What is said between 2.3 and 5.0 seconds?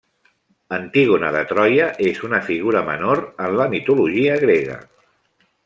figura menor en la mitologia grega.